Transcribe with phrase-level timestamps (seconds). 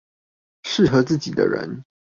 [0.63, 1.83] 適合自己的人